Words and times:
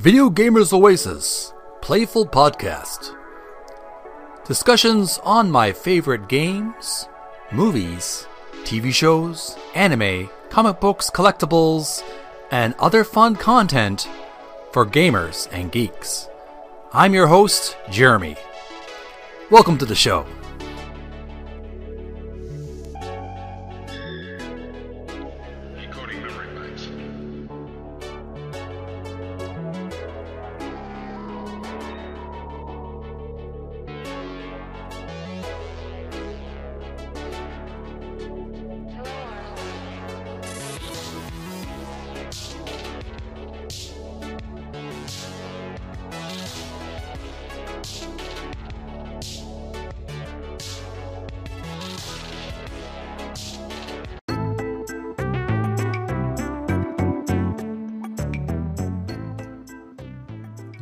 Video 0.00 0.30
Gamers 0.30 0.72
Oasis 0.72 1.52
Playful 1.82 2.24
Podcast. 2.24 3.14
Discussions 4.46 5.20
on 5.24 5.50
my 5.50 5.72
favorite 5.72 6.26
games, 6.26 7.06
movies, 7.52 8.26
TV 8.62 8.94
shows, 8.94 9.58
anime, 9.74 10.30
comic 10.48 10.80
books, 10.80 11.10
collectibles, 11.10 12.02
and 12.50 12.74
other 12.78 13.04
fun 13.04 13.36
content 13.36 14.08
for 14.72 14.86
gamers 14.86 15.50
and 15.52 15.70
geeks. 15.70 16.30
I'm 16.94 17.12
your 17.12 17.26
host, 17.26 17.76
Jeremy. 17.90 18.36
Welcome 19.50 19.76
to 19.76 19.84
the 19.84 19.94
show. 19.94 20.24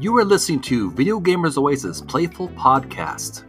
You 0.00 0.16
are 0.16 0.24
listening 0.24 0.60
to 0.60 0.92
Video 0.92 1.18
Gamers 1.18 1.58
Oasis 1.58 2.00
Playful 2.00 2.50
Podcast, 2.50 3.42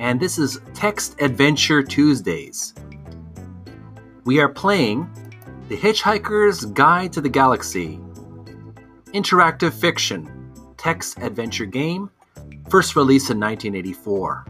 and 0.00 0.18
this 0.18 0.36
is 0.36 0.60
Text 0.74 1.14
Adventure 1.20 1.84
Tuesdays. 1.84 2.74
We 4.24 4.40
are 4.40 4.48
playing 4.48 5.08
The 5.68 5.76
Hitchhiker's 5.76 6.64
Guide 6.64 7.12
to 7.12 7.20
the 7.20 7.28
Galaxy, 7.28 8.00
interactive 9.14 9.72
fiction, 9.72 10.52
text 10.78 11.16
adventure 11.20 11.66
game, 11.66 12.10
first 12.68 12.96
released 12.96 13.30
in 13.30 13.38
1984. 13.38 14.46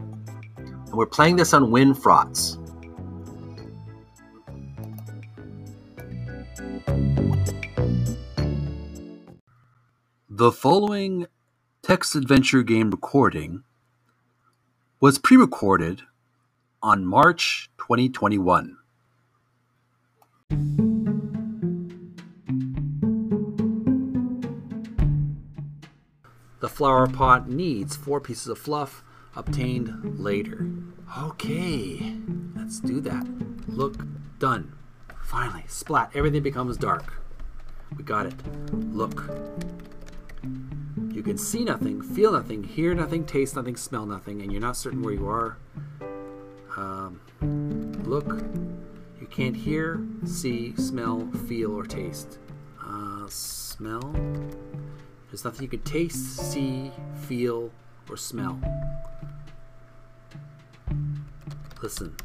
And 0.57 0.93
we're 0.93 1.05
playing 1.05 1.35
this 1.35 1.53
on 1.53 1.65
WinFrotz. 1.65 2.57
The 10.39 10.53
following 10.53 11.27
text 11.81 12.15
adventure 12.15 12.63
game 12.63 12.91
recording 12.91 13.65
was 15.01 15.19
pre 15.19 15.35
recorded 15.35 16.03
on 16.81 17.05
March 17.05 17.69
2021. 17.77 18.77
The 26.61 26.69
flower 26.69 27.07
pot 27.07 27.49
needs 27.49 27.97
four 27.97 28.21
pieces 28.21 28.47
of 28.47 28.57
fluff 28.57 29.03
obtained 29.35 30.21
later. 30.21 30.71
Okay, 31.17 32.15
let's 32.55 32.79
do 32.79 33.01
that. 33.01 33.27
Look, 33.67 33.97
done. 34.39 34.71
Finally, 35.21 35.65
splat. 35.67 36.11
Everything 36.15 36.43
becomes 36.43 36.77
dark. 36.77 37.21
We 37.97 38.05
got 38.05 38.25
it. 38.25 38.35
Look, 38.71 39.29
you 41.11 41.23
can 41.23 41.37
see 41.37 41.63
nothing, 41.63 42.01
feel 42.01 42.31
nothing, 42.31 42.63
hear 42.63 42.93
nothing, 42.93 43.25
taste 43.25 43.55
nothing, 43.55 43.75
smell 43.75 44.05
nothing, 44.05 44.41
and 44.41 44.51
you're 44.51 44.61
not 44.61 44.77
certain 44.77 45.01
where 45.01 45.13
you 45.13 45.27
are. 45.27 45.57
Um, 46.77 47.19
look, 48.05 48.43
you 49.19 49.27
can't 49.27 49.55
hear, 49.55 50.01
see, 50.25 50.75
smell, 50.75 51.29
feel, 51.47 51.75
or 51.75 51.83
taste. 51.83 52.37
Uh, 52.81 53.25
smell. 53.27 54.13
There's 55.29 55.43
nothing 55.43 55.63
you 55.63 55.69
can 55.69 55.81
taste, 55.81 56.37
see, 56.51 56.91
feel, 57.27 57.71
or 58.09 58.17
smell. 58.17 58.59
Listen. 61.81 62.15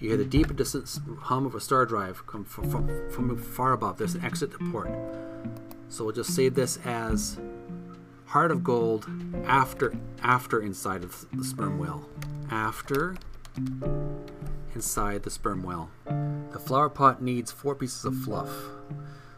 You 0.00 0.10
hear 0.10 0.18
the 0.18 0.24
deep 0.26 0.48
and 0.48 0.56
distant 0.58 0.98
hum 1.22 1.46
of 1.46 1.54
a 1.54 1.60
star 1.60 1.86
drive 1.86 2.26
come 2.26 2.44
from, 2.44 2.68
from, 2.68 3.10
from 3.10 3.38
far 3.38 3.72
above. 3.72 3.96
There's 3.96 4.14
an 4.14 4.22
exit 4.22 4.50
to 4.52 4.58
port. 4.70 4.90
So 5.88 6.04
we'll 6.04 6.14
just 6.14 6.34
save 6.34 6.54
this 6.54 6.78
as 6.84 7.38
heart 8.26 8.50
of 8.50 8.64
gold 8.64 9.06
after 9.46 9.94
after 10.22 10.60
inside 10.60 11.04
of 11.04 11.26
the 11.32 11.44
sperm 11.44 11.78
whale. 11.78 12.08
After 12.50 13.16
inside 14.74 15.22
the 15.22 15.30
sperm 15.30 15.62
whale. 15.62 15.90
The 16.52 16.58
flower 16.58 16.88
pot 16.88 17.22
needs 17.22 17.52
four 17.52 17.74
pieces 17.74 18.04
of 18.04 18.16
fluff. 18.16 18.50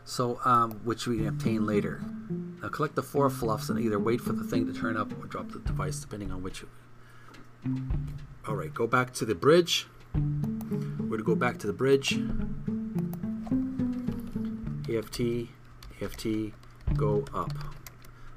So 0.04 0.40
um, 0.44 0.80
which 0.84 1.06
we 1.06 1.18
can 1.18 1.26
obtain 1.26 1.66
later. 1.66 2.02
Now 2.62 2.68
collect 2.68 2.94
the 2.94 3.02
four 3.02 3.28
fluffs 3.28 3.68
and 3.68 3.78
either 3.78 3.98
wait 3.98 4.20
for 4.20 4.32
the 4.32 4.44
thing 4.44 4.66
to 4.66 4.72
turn 4.72 4.96
up 4.96 5.12
or 5.20 5.26
drop 5.26 5.50
the 5.50 5.58
device 5.58 5.98
depending 5.98 6.30
on 6.30 6.42
which 6.42 6.64
Alright, 8.48 8.72
go 8.74 8.86
back 8.86 9.12
to 9.14 9.24
the 9.24 9.34
bridge. 9.34 9.86
We're 10.14 11.18
to 11.18 11.24
go 11.24 11.34
back 11.34 11.58
to 11.58 11.66
the 11.66 11.72
bridge. 11.72 12.18
EFT, 14.88 15.48
EFT, 16.00 16.26
go 16.96 17.24
up. 17.34 17.52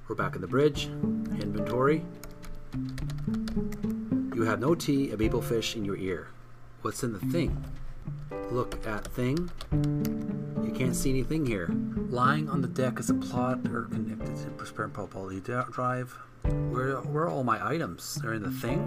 We're 0.10 0.16
back 0.16 0.34
in 0.34 0.42
the 0.42 0.48
bridge. 0.48 0.86
Inventory. 0.88 2.04
You 4.34 4.42
have 4.42 4.60
no 4.60 4.74
tea, 4.74 5.12
a 5.12 5.18
babel 5.18 5.40
fish 5.40 5.76
in 5.76 5.86
your 5.86 5.98
ear. 5.98 6.30
What's 6.82 7.04
in 7.04 7.14
the 7.14 7.20
thing? 7.20 7.64
Look 8.50 8.88
at 8.88 9.06
thing. 9.06 9.52
You 9.72 10.72
can't 10.72 10.96
see 10.96 11.12
anything 11.12 11.46
here. 11.46 11.70
Lying 12.10 12.50
on 12.50 12.62
the 12.62 12.68
deck 12.68 13.00
is 13.00 13.12
a 13.12 13.14
plot 13.14 13.60
or 13.72 13.84
connected 13.84 14.36
to 14.58 14.66
sperm 14.66 14.90
poly 14.90 15.42
drive. 15.42 16.18
Where, 16.42 16.96
where 17.02 17.26
are 17.26 17.30
all 17.30 17.44
my 17.44 17.64
items? 17.64 18.16
They're 18.16 18.34
in 18.34 18.42
the 18.42 18.50
thing? 18.50 18.80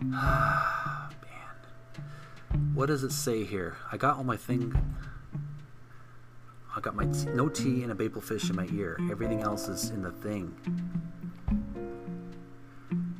Man. 0.02 0.22
What 2.74 2.86
does 2.86 3.02
it 3.02 3.10
say 3.10 3.42
here? 3.42 3.76
I 3.90 3.96
got 3.96 4.18
all 4.18 4.24
my 4.24 4.36
thing. 4.36 4.72
I 6.82 6.84
got 6.86 6.96
my 6.96 7.06
t- 7.06 7.30
no 7.32 7.48
tea 7.48 7.84
and 7.84 7.92
a 7.92 7.94
babel 7.94 8.20
fish 8.20 8.50
in 8.50 8.56
my 8.56 8.66
ear. 8.72 8.98
Everything 9.08 9.40
else 9.40 9.68
is 9.68 9.90
in 9.90 10.02
the 10.02 10.10
thing. 10.10 10.52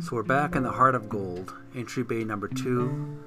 So 0.01 0.17
we're 0.17 0.25
back 0.25 0.57
in 0.57 0.65
the 0.65 0.73
heart 0.73 0.97
of 0.97 1.09
gold. 1.09 1.55
Entry 1.73 2.03
bay 2.03 2.25
number 2.25 2.49
two. 2.49 3.23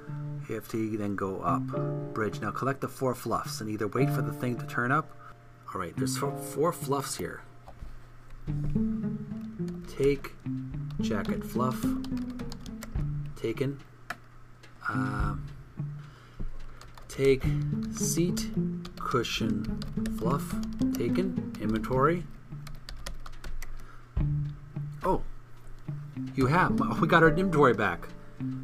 AFT, 0.49 0.97
then 0.97 1.15
go 1.15 1.39
up. 1.39 1.65
Bridge. 2.13 2.41
Now 2.41 2.51
collect 2.51 2.81
the 2.81 2.89
four 2.89 3.15
fluffs 3.15 3.61
and 3.61 3.69
either 3.69 3.87
wait 3.87 4.09
for 4.09 4.21
the 4.21 4.33
thing 4.33 4.57
to 4.57 4.65
turn 4.65 4.91
up. 4.91 5.09
All 5.73 5.79
right, 5.79 5.95
there's 5.95 6.17
four, 6.17 6.35
four 6.37 6.73
fluffs 6.73 7.15
here. 7.15 7.41
Take 9.87 10.33
jacket 10.99 11.45
fluff. 11.45 11.81
Taken. 13.37 13.79
Um, 14.89 15.47
take 17.07 17.41
seat 17.93 18.49
cushion 19.05 19.79
fluff 20.17 20.55
taken 20.93 21.53
inventory. 21.61 22.25
Oh 25.03 25.21
you 26.33 26.47
have 26.47 26.79
we 27.01 27.07
got 27.07 27.23
our 27.23 27.29
inventory 27.29 27.73
back. 27.73 28.09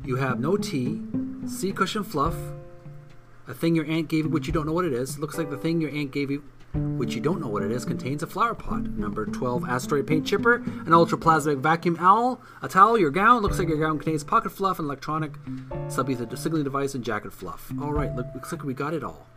You 0.04 0.18
have 0.18 0.40
no 0.40 0.58
tea 0.58 1.02
seat 1.48 1.76
cushion 1.76 2.04
fluff 2.04 2.36
a 3.48 3.54
thing 3.54 3.76
your 3.76 3.86
aunt 3.86 4.08
gave 4.08 4.26
you 4.26 4.32
which 4.32 4.48
you 4.48 4.54
don't 4.54 4.66
know 4.66 4.74
what 4.74 4.86
it 4.86 4.94
is. 4.94 5.20
Looks 5.20 5.38
like 5.38 5.50
the 5.50 5.58
thing 5.58 5.80
your 5.80 5.92
aunt 5.92 6.12
gave 6.12 6.32
you 6.32 6.44
which 6.74 7.16
you 7.16 7.22
don't 7.22 7.42
know 7.42 7.50
what 7.50 7.64
it 7.64 7.72
is 7.72 7.86
contains 7.86 8.24
a 8.24 8.28
flower 8.28 8.56
pot. 8.56 8.82
Number 8.82 9.26
12 9.26 9.66
asteroid 9.68 10.08
paint 10.08 10.26
chipper 10.26 10.56
an 10.56 10.88
ultraplasmic 10.88 11.60
vacuum 11.60 11.98
owl 12.00 12.42
a 12.62 12.68
towel 12.68 12.98
your 12.98 13.12
gown. 13.12 13.42
Looks 13.42 13.60
like 13.60 13.70
your 13.70 13.80
gown 13.80 14.00
contains 14.00 14.24
pocket 14.24 14.52
fluff 14.52 14.80
an 14.80 14.86
electronic 14.86 15.34
sub-ether 15.88 16.36
signaling 16.36 16.64
device 16.64 16.96
and 16.96 17.04
jacket 17.04 17.32
fluff. 17.32 17.72
All 17.80 17.94
right 17.94 18.14
look, 18.16 18.26
looks 18.34 18.52
like 18.52 18.64
we 18.64 18.74
got 18.74 18.94
it 18.94 19.04
all 19.04 19.28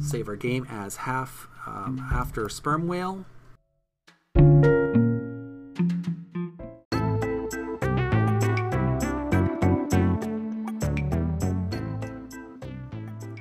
save 0.00 0.28
our 0.28 0.36
game 0.36 0.66
as 0.70 0.96
half 0.96 1.48
um, 1.66 2.06
after 2.12 2.48
sperm 2.48 2.86
whale 2.86 3.24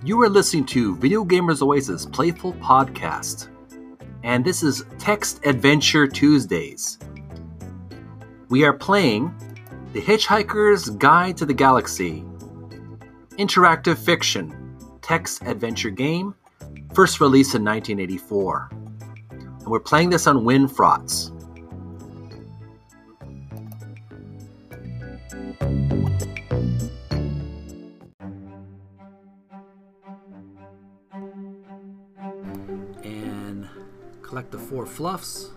You 0.07 0.21
are 0.21 0.29
listening 0.29 0.65
to 0.67 0.95
Video 0.95 1.25
Gamers 1.25 1.61
Oasis 1.61 2.05
Playful 2.05 2.53
Podcast, 2.53 3.49
and 4.23 4.45
this 4.45 4.63
is 4.63 4.85
Text 4.97 5.45
Adventure 5.45 6.07
Tuesdays. 6.07 6.97
We 8.47 8.63
are 8.63 8.71
playing 8.71 9.35
The 9.91 10.01
Hitchhiker's 10.01 10.91
Guide 10.91 11.35
to 11.35 11.45
the 11.45 11.53
Galaxy, 11.53 12.23
interactive 13.37 13.97
fiction, 13.97 14.66
text 15.07 15.41
adventure 15.43 15.89
game, 15.89 16.35
first 16.93 17.21
released 17.21 17.55
in 17.55 17.63
1984. 17.63 18.69
And 19.31 19.67
we're 19.67 19.79
playing 19.79 20.09
this 20.09 20.27
on 20.27 20.39
WinFrotz. 20.39 21.31
And 33.05 33.69
collect 34.21 34.51
the 34.51 34.59
four 34.59 34.85
fluffs. 34.85 35.51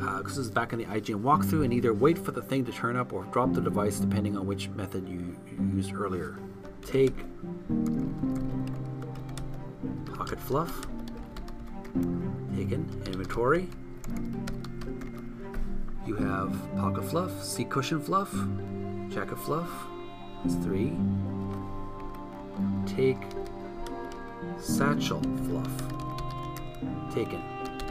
Uh, 0.00 0.22
this 0.22 0.38
is 0.38 0.50
back 0.50 0.72
in 0.72 0.78
the 0.78 0.86
IGN 0.86 1.20
walkthrough, 1.20 1.64
and 1.64 1.74
either 1.74 1.92
wait 1.92 2.16
for 2.16 2.30
the 2.30 2.40
thing 2.40 2.64
to 2.64 2.72
turn 2.72 2.96
up 2.96 3.12
or 3.12 3.24
drop 3.24 3.52
the 3.52 3.60
device 3.60 4.00
depending 4.00 4.34
on 4.34 4.46
which 4.46 4.70
method 4.70 5.06
you 5.06 5.36
used 5.74 5.92
earlier. 5.92 6.38
Take 6.84 7.16
pocket 10.12 10.40
fluff, 10.40 10.86
taken 12.54 13.02
inventory. 13.06 13.68
You 16.06 16.16
have 16.16 16.56
pocket 16.76 17.04
fluff, 17.04 17.44
sea 17.44 17.64
cushion 17.64 18.00
fluff, 18.00 18.32
jacket 19.08 19.38
fluff. 19.38 19.70
That's 20.42 20.56
three. 20.64 20.92
Take 22.86 23.18
satchel 24.58 25.22
fluff. 25.46 25.70
Taken 27.14 27.42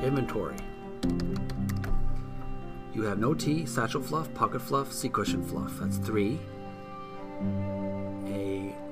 inventory. 0.04 0.58
You 2.94 3.04
have 3.04 3.20
no 3.20 3.34
tea, 3.34 3.66
satchel 3.66 4.02
fluff, 4.02 4.34
pocket 4.34 4.62
fluff, 4.62 4.92
sea 4.92 5.10
cushion 5.10 5.44
fluff. 5.46 5.78
That's 5.80 5.98
three. 5.98 6.40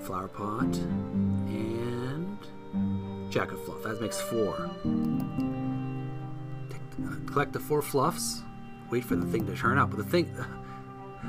Flower 0.08 0.30
pot 0.30 0.74
and 0.78 2.38
jacket 3.30 3.58
fluff. 3.66 3.84
That 3.84 4.00
makes 4.00 4.22
four. 4.22 4.72
Uh, 7.04 7.16
collect 7.26 7.52
the 7.52 7.60
four 7.60 7.82
fluffs. 7.82 8.42
Wait 8.90 9.04
for 9.04 9.18
the 9.18 9.26
thing 9.26 9.46
to 9.48 9.54
turn 9.54 9.78
up. 9.78 9.90
But 9.90 9.98
the 9.98 10.06
thing, 10.06 10.34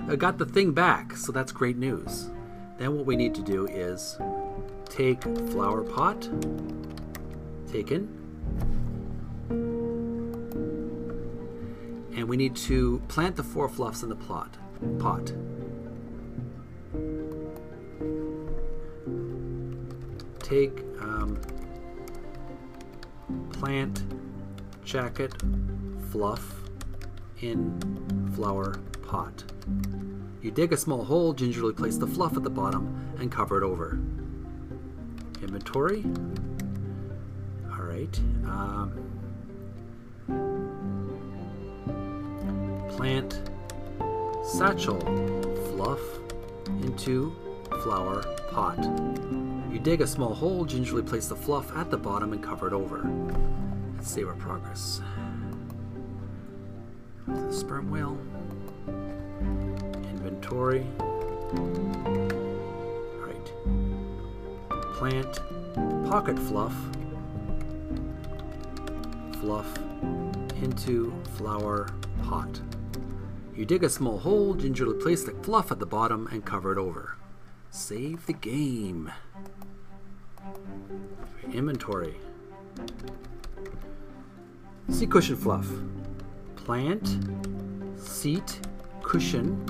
I 0.06 0.14
got 0.14 0.38
the 0.38 0.46
thing 0.46 0.70
back, 0.74 1.16
so 1.16 1.32
that's 1.32 1.50
great 1.50 1.76
news. 1.76 2.30
Then 2.78 2.94
what 2.94 3.04
we 3.04 3.16
need 3.16 3.34
to 3.34 3.42
do 3.42 3.66
is 3.66 4.16
take 4.84 5.24
flower 5.50 5.82
pot, 5.82 6.28
taken, 7.72 8.08
and 12.16 12.28
we 12.28 12.36
need 12.36 12.54
to 12.54 13.02
plant 13.08 13.34
the 13.34 13.42
four 13.42 13.68
fluffs 13.68 14.04
in 14.04 14.08
the 14.08 14.14
plot 14.14 14.56
pot. 15.00 15.32
Take 20.48 20.80
um, 21.02 21.38
plant 23.52 24.02
jacket 24.82 25.34
fluff 26.10 26.62
in 27.40 27.78
flower 28.34 28.80
pot. 29.02 29.44
You 30.40 30.50
dig 30.50 30.72
a 30.72 30.76
small 30.78 31.04
hole, 31.04 31.34
gingerly 31.34 31.74
place 31.74 31.98
the 31.98 32.06
fluff 32.06 32.34
at 32.34 32.44
the 32.44 32.50
bottom, 32.50 33.14
and 33.18 33.30
cover 33.30 33.58
it 33.58 33.62
over. 33.62 34.00
Inventory. 35.42 36.02
All 37.70 37.82
right. 37.84 38.18
Um, 38.46 38.94
plant 42.88 43.42
satchel 44.44 44.98
fluff 45.74 46.00
into 46.82 47.36
flower 47.82 48.22
pot. 48.50 48.78
You 49.70 49.78
dig 49.78 50.00
a 50.00 50.06
small 50.06 50.34
hole, 50.34 50.64
gingerly 50.64 51.02
place 51.02 51.28
the 51.28 51.36
fluff 51.36 51.70
at 51.76 51.90
the 51.90 51.98
bottom 51.98 52.32
and 52.32 52.42
cover 52.42 52.66
it 52.66 52.72
over. 52.72 53.08
Let's 53.96 54.10
save 54.10 54.28
our 54.28 54.34
progress. 54.34 55.02
The 57.26 57.52
sperm 57.52 57.90
whale. 57.90 58.18
Inventory. 60.10 60.86
Alright. 63.16 63.52
Plant 64.94 65.40
pocket 66.08 66.38
fluff. 66.38 66.74
Fluff 69.40 69.66
into 70.62 71.12
flower 71.36 71.88
pot. 72.22 72.60
You 73.54 73.66
dig 73.66 73.84
a 73.84 73.90
small 73.90 74.18
hole, 74.18 74.54
gingerly 74.54 74.98
place 74.98 75.24
the 75.24 75.32
fluff 75.42 75.70
at 75.70 75.78
the 75.78 75.86
bottom 75.86 76.26
and 76.28 76.44
cover 76.44 76.72
it 76.72 76.78
over. 76.78 77.16
Save 77.70 78.24
the 78.26 78.32
game. 78.32 79.12
Inventory. 81.52 82.14
Seat 84.88 85.10
cushion 85.10 85.36
fluff. 85.36 85.66
Plant 86.56 87.18
seat 87.96 88.60
cushion 89.02 89.64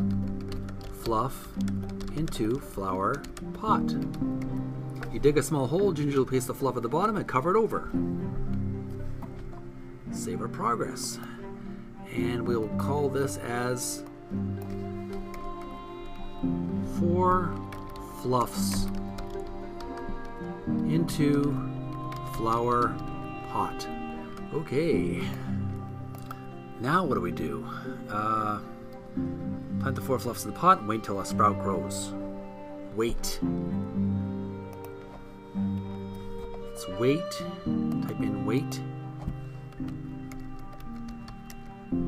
fluff 1.02 1.48
into 2.16 2.58
flower 2.58 3.22
pot. 3.54 3.94
You 5.12 5.20
dig 5.20 5.38
a 5.38 5.42
small 5.42 5.66
hole, 5.66 5.92
gingerly 5.92 6.26
place 6.26 6.46
the 6.46 6.54
fluff 6.54 6.76
at 6.76 6.82
the 6.82 6.88
bottom 6.88 7.16
and 7.16 7.26
cover 7.26 7.54
it 7.54 7.58
over. 7.58 7.90
Save 10.10 10.40
our 10.40 10.48
progress 10.48 11.18
and 12.14 12.46
we'll 12.46 12.68
call 12.78 13.08
this 13.08 13.36
as 13.38 14.02
four 16.98 17.54
fluffs 18.22 18.86
into 20.88 21.54
flower 22.36 22.94
pot. 23.50 23.86
Okay. 24.54 25.20
Now 26.80 27.04
what 27.04 27.14
do 27.14 27.20
we 27.20 27.32
do? 27.32 27.68
Uh, 28.10 28.60
plant 29.80 29.96
the 29.96 30.00
four 30.00 30.18
fluffs 30.18 30.44
in 30.44 30.52
the 30.52 30.58
pot 30.58 30.78
and 30.78 30.88
wait 30.88 30.96
until 30.96 31.20
a 31.20 31.26
sprout 31.26 31.60
grows. 31.60 32.12
Wait. 32.94 33.40
Let's 36.64 36.88
wait. 37.00 37.30
Type 38.06 38.20
in 38.20 38.44
wait. 38.46 38.80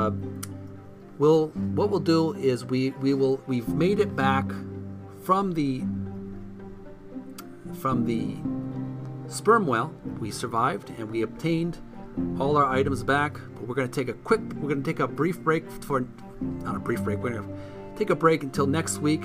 will 1.22 1.48
what 1.75 1.90
we'll 1.92 2.00
do 2.18 2.34
is 2.34 2.66
we 2.66 2.90
we 3.06 3.13
will 3.13 3.40
we've 3.46 3.70
made 3.70 4.00
it 4.00 4.16
back 4.16 4.46
from 5.24 5.54
the 5.54 5.84
from 7.80 8.06
the 8.06 8.36
sperm 9.32 9.66
whale. 9.68 9.94
We 10.20 10.32
survived 10.32 10.90
and 10.98 11.10
we 11.10 11.22
obtained 11.22 11.78
all 12.40 12.58
our 12.58 12.66
items 12.66 13.04
back. 13.04 13.34
But 13.56 13.68
we're 13.68 13.75
going 13.75 13.90
to 13.90 13.94
take 13.94 14.10
a 14.10 14.18
quick, 14.18 14.42
we're 14.56 14.70
going 14.70 14.84
to 14.84 14.90
take 14.90 15.00
a 15.00 15.08
brief 15.08 15.40
break 15.40 15.70
for, 15.72 16.06
not 16.42 16.75
a 16.75 16.80
brief 16.80 17.04
break, 17.04 17.20
we're 17.20 17.32
going 17.32 17.48
to 17.48 17.98
take 17.98 18.10
a 18.10 18.16
break 18.16 18.44
until 18.44 18.68
next 18.68 18.98
week. 18.98 19.24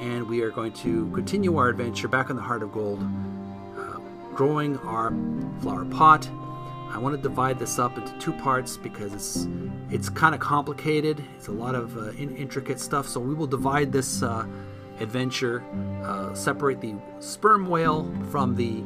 And 0.00 0.28
we 0.28 0.40
are 0.42 0.50
going 0.50 0.72
to 0.74 1.10
continue 1.10 1.56
our 1.58 1.68
adventure 1.68 2.08
back 2.08 2.30
in 2.30 2.36
the 2.36 2.42
Heart 2.42 2.62
of 2.62 2.72
Gold, 2.72 3.02
uh, 3.76 3.98
growing 4.34 4.78
our 4.78 5.12
flower 5.60 5.84
pot. 5.84 6.28
I 6.90 6.98
want 6.98 7.14
to 7.14 7.22
divide 7.22 7.58
this 7.58 7.78
up 7.78 7.96
into 7.96 8.12
two 8.18 8.32
parts 8.32 8.76
because 8.76 9.14
it's 9.14 9.48
it's 9.90 10.08
kind 10.08 10.34
of 10.34 10.40
complicated. 10.40 11.22
It's 11.36 11.48
a 11.48 11.52
lot 11.52 11.74
of 11.74 11.96
uh, 11.96 12.10
in- 12.10 12.36
intricate 12.36 12.80
stuff. 12.80 13.06
So 13.08 13.20
we 13.20 13.34
will 13.34 13.46
divide 13.46 13.92
this 13.92 14.22
uh, 14.22 14.46
adventure, 14.98 15.62
uh, 16.04 16.34
separate 16.34 16.80
the 16.80 16.94
sperm 17.20 17.68
whale 17.68 18.12
from 18.30 18.56
the 18.56 18.82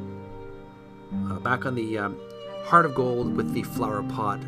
uh, 1.13 1.39
back 1.41 1.65
on 1.67 1.75
the 1.75 1.99
um, 1.99 2.21
Heart 2.65 2.87
of 2.87 2.95
Gold 2.95 3.37
with 3.37 3.53
the 3.53 3.63
flower 3.63 4.03
pot 4.03 4.41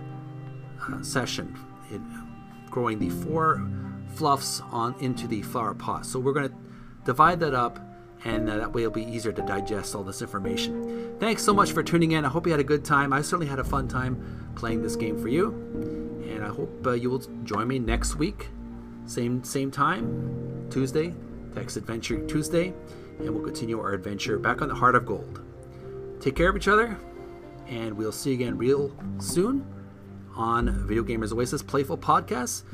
uh, 0.89 1.03
session, 1.03 1.57
in, 1.91 2.05
growing 2.71 2.99
the 2.99 3.11
four 3.11 3.67
fluffs 4.15 4.61
on 4.71 4.95
into 5.01 5.27
the 5.27 5.43
flower 5.43 5.75
pot. 5.75 6.07
So 6.07 6.19
we're 6.19 6.33
going 6.33 6.49
to 6.49 6.55
divide 7.05 7.41
that 7.41 7.55
up 7.55 7.79
and 8.27 8.51
uh, 8.51 8.59
that 8.59 8.73
way 8.73 8.83
it'll 8.83 8.93
be 8.93 9.05
easier 9.05 9.33
to 9.33 9.43
digest 9.43 9.95
all 9.95 10.03
this 10.03 10.21
information. 10.21 11.17
Thanks 11.21 11.45
so 11.45 11.55
much 11.55 11.71
for 11.71 11.83
tuning 11.83 12.13
in. 12.13 12.25
I 12.25 12.29
hope 12.29 12.45
you 12.45 12.51
had 12.51 12.61
a 12.61 12.65
good 12.65 12.85
time. 12.85 13.13
I 13.13 13.23
certainly 13.23 13.47
had 13.47 13.61
a 13.61 13.65
fun 13.65 13.87
time 13.87 14.53
playing 14.57 14.83
this 14.83 14.97
game 14.97 15.17
for 15.17 15.29
you, 15.29 15.53
and 16.29 16.45
I 16.45 16.49
hope 16.49 16.85
uh, 16.87 16.93
you 16.93 17.09
will 17.09 17.21
join 17.45 17.69
me 17.69 17.79
next 17.79 18.17
week, 18.17 18.49
same 19.07 19.45
same 19.45 19.71
time, 19.71 20.67
Tuesday, 20.71 21.15
Text 21.55 21.77
Adventure 21.77 22.27
Tuesday, 22.27 22.75
and 23.21 23.31
we'll 23.31 23.45
continue 23.45 23.79
our 23.79 23.93
adventure 23.93 24.39
back 24.39 24.61
on 24.61 24.69
the 24.69 24.75
Heart 24.75 24.97
of 24.97 25.07
Gold. 25.07 25.41
Take 26.21 26.35
care 26.35 26.49
of 26.49 26.57
each 26.57 26.69
other, 26.69 26.99
and 27.69 27.97
we'll 27.97 28.13
see 28.13 28.31
you 28.31 28.37
again 28.37 28.59
real 28.59 28.93
soon 29.19 29.65
on 30.35 30.85
Video 30.87 31.05
Gamers 31.05 31.33
Oasis 31.33 31.63
Playful 31.63 31.99
Podcast. 31.99 32.65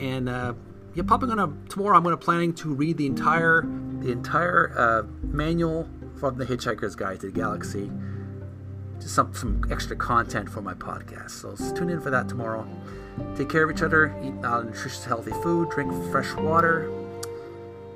And 0.00 0.28
uh, 0.28 0.54
yeah, 0.94 1.02
popping 1.04 1.30
on 1.30 1.66
tomorrow, 1.68 1.96
I'm 1.96 2.04
going 2.04 2.16
to 2.16 2.24
planning 2.24 2.54
to 2.54 2.72
read 2.72 2.96
the 2.98 3.06
entire 3.06 3.62
the 4.00 4.12
entire 4.12 4.72
uh, 4.76 5.02
manual 5.22 5.88
from 6.18 6.38
the 6.38 6.44
Hitchhiker's 6.44 6.94
Guide 6.94 7.20
to 7.20 7.26
the 7.26 7.32
Galaxy. 7.32 7.90
Just 9.00 9.14
some 9.14 9.34
some 9.34 9.64
extra 9.70 9.96
content 9.96 10.48
for 10.48 10.60
my 10.60 10.74
podcast. 10.74 11.30
So 11.30 11.54
tune 11.74 11.90
in 11.90 12.00
for 12.00 12.10
that 12.10 12.28
tomorrow. 12.28 12.66
Take 13.36 13.48
care 13.48 13.64
of 13.64 13.70
each 13.70 13.82
other. 13.82 14.14
Eat 14.22 14.44
uh, 14.44 14.62
nutritious, 14.62 15.04
healthy 15.04 15.32
food. 15.42 15.70
Drink 15.70 15.92
fresh 16.10 16.32
water. 16.34 16.90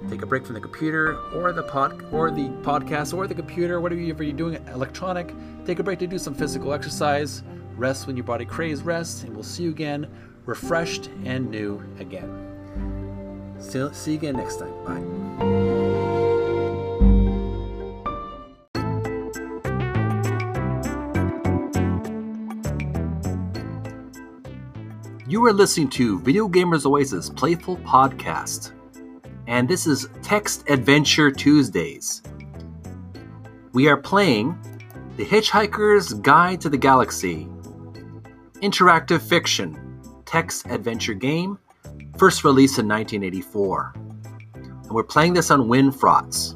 Take 0.08 0.22
a 0.22 0.26
break 0.26 0.44
from 0.44 0.54
the 0.54 0.60
computer 0.60 1.16
or 1.34 1.52
the 1.52 1.62
pod 1.62 2.04
or 2.12 2.30
the 2.30 2.48
podcast 2.62 3.14
or 3.14 3.26
the 3.26 3.34
computer, 3.34 3.80
whatever 3.80 4.00
you're 4.00 4.32
doing 4.32 4.54
electronic. 4.68 5.32
Take 5.64 5.78
a 5.78 5.82
break 5.82 6.00
to 6.00 6.06
do 6.06 6.18
some 6.18 6.34
physical 6.34 6.72
exercise. 6.72 7.42
Rest 7.76 8.06
when 8.06 8.16
your 8.16 8.24
body 8.24 8.44
craves 8.44 8.82
rest, 8.82 9.24
and 9.24 9.34
we'll 9.34 9.44
see 9.44 9.62
you 9.62 9.70
again, 9.70 10.08
refreshed 10.44 11.08
and 11.24 11.50
new 11.50 11.82
again. 11.98 13.56
See, 13.58 13.88
see 13.92 14.10
you 14.12 14.18
again 14.18 14.36
next 14.36 14.56
time. 14.56 14.84
Bye. 14.84 15.91
You 25.42 25.48
are 25.48 25.52
listening 25.52 25.90
to 25.90 26.20
Video 26.20 26.48
Gamers 26.48 26.86
Oasis 26.86 27.28
Playful 27.28 27.76
Podcast, 27.78 28.70
and 29.48 29.68
this 29.68 29.88
is 29.88 30.08
Text 30.22 30.62
Adventure 30.70 31.32
Tuesdays. 31.32 32.22
We 33.72 33.88
are 33.88 33.96
playing 33.96 34.56
The 35.16 35.24
Hitchhiker's 35.24 36.14
Guide 36.14 36.60
to 36.60 36.68
the 36.68 36.76
Galaxy, 36.76 37.48
interactive 38.62 39.20
fiction, 39.20 40.00
text 40.26 40.64
adventure 40.66 41.14
game, 41.14 41.58
first 42.16 42.44
released 42.44 42.78
in 42.78 42.86
1984. 42.86 43.94
And 44.54 44.90
we're 44.92 45.02
playing 45.02 45.32
this 45.34 45.50
on 45.50 45.62
WinFrotz. 45.62 46.54